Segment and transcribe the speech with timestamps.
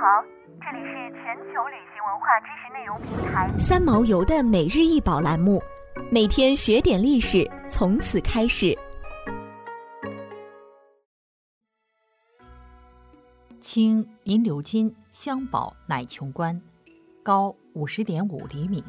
[0.00, 0.22] 好，
[0.60, 5.60] 这里是全球旅行文化知识内容平台三毛游的每日一宝栏目，
[6.08, 8.78] 每天学点历史，从此开始。
[13.60, 16.62] 清银鎏金镶宝乃琼冠，
[17.24, 18.84] 高五十点五厘米，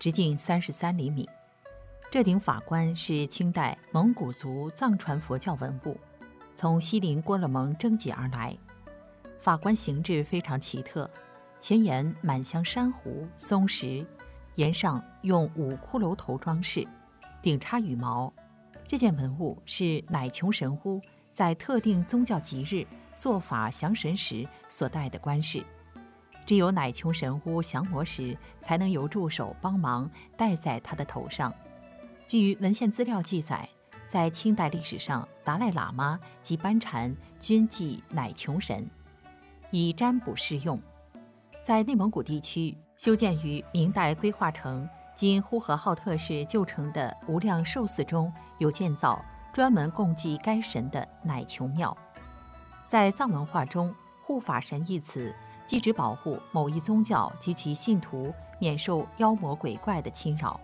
[0.00, 1.30] 直径三十三厘米。
[2.10, 5.96] 这顶法冠是清代蒙古族藏传佛教文物，
[6.52, 8.58] 从锡林郭勒盟征集而来。
[9.40, 11.08] 法官形制非常奇特，
[11.60, 14.04] 前沿满镶珊瑚、松石，
[14.56, 16.86] 檐上用五骷髅头装饰，
[17.40, 18.32] 顶插羽毛。
[18.86, 25.62] 这件文物是乃琼神巫在特定宗教吉日做法降神时所戴的冠饰，
[26.44, 31.52] 只有乃琼神巫降魔时，才能由助手帮忙戴在他的头上。
[32.26, 33.68] 据文献资料记载，
[34.06, 38.88] 在清代历史上，达赖喇嘛及班禅均祭乃琼神，
[39.70, 40.80] 以占卜适用。
[41.62, 51.96] 在内蒙古地区修建于明代规划城（今呼和浩特市旧城）的无量寿寺中有建造专门供祭该神的乃琼庙。
[52.86, 55.34] 在藏文化中，“护法神”一词
[55.66, 60.60] 既指保护某一宗教及其信徒免受妖魔鬼怪的侵扰。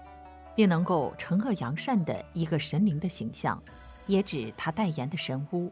[0.56, 3.60] 并能够惩恶扬善的一个神灵的形象，
[4.06, 5.68] 也指他代言的神巫、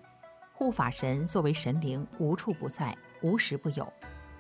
[0.63, 1.27] 护法神。
[1.27, 3.85] 作为神灵，无处不在，无时不有；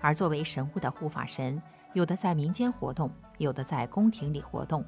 [0.01, 1.61] 而作为神物的护法神，
[1.95, 4.85] 有的在民间活动，有的在宫廷里活动。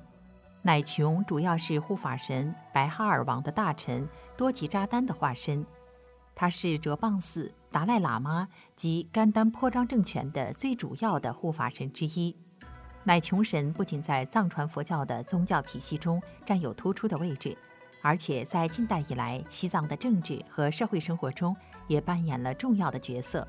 [0.63, 5.67] 乃琼主要是护法神白哈尔王的大臣多吉扎丹的化身，
[6.37, 12.37] 他是哲蚌寺达赖喇嘛及甘丹颇章政权的最主要的护法神之一。
[13.03, 17.59] 乃琼神不仅在藏传佛教的宗教体系中占有突出的位置，
[18.05, 21.57] 而且在近代以来，西藏的政治和社会生活中
[21.89, 23.49] 也扮演了重要的角色。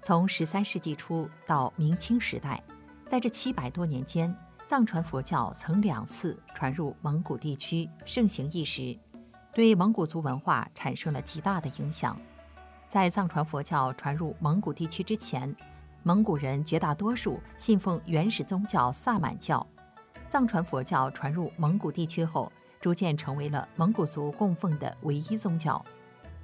[0.00, 2.62] 从十三世纪初到明清时代，
[3.06, 4.34] 在这七百多年间，
[4.66, 8.98] 藏传佛教曾两次传入蒙古地区，盛行一时，
[9.52, 12.18] 对蒙古族文化产生了极大的影响。
[12.88, 15.54] 在藏传佛教传入蒙古地区之前，
[16.02, 19.66] 蒙古人绝大多数信奉原始宗教萨满教，
[20.26, 25.84] 藏传佛教传入蒙古地区后，逐渐成为了蒙古族供奉的唯一宗教。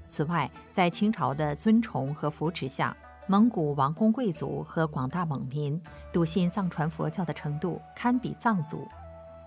[0.08, 2.96] 此外，在清朝的尊崇和扶持下，
[3.26, 5.80] 蒙古王公贵族和广大蒙民
[6.12, 8.86] 笃信藏传佛教的程度堪比藏族。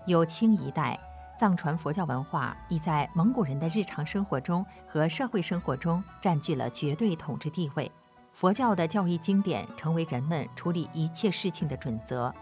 [0.06, 0.98] 有清一代，
[1.38, 7.90] 藏传佛教文化已在蒙古人的日常生活中和社会生活中占据了绝对统治地位。
[8.32, 12.34] 佛教的教义经典成为人们处理一切事情的准则，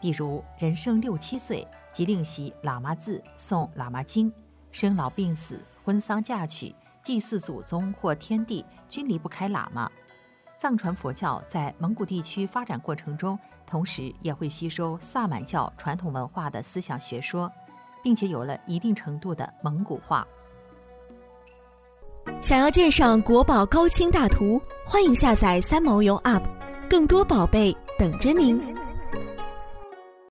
[0.00, 4.30] 比如人生六七岁即令习喇嘛字、诵喇嘛经；
[4.70, 9.90] 生老病死、婚丧嫁娶、祭祀祖宗或天地，均离不开喇嘛。
[10.58, 17.50] 藏传佛教在蒙古地区发展过程中，同时也会吸收萨满教传统文化的思想学说，
[18.02, 20.26] 并且有了一定程度的蒙古化。
[22.40, 26.42] 想要鉴赏国宝高清大图，欢迎下载三毛游 App，
[26.90, 28.77] 更多宝贝等着您。